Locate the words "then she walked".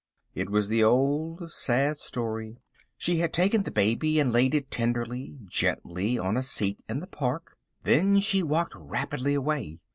7.83-8.73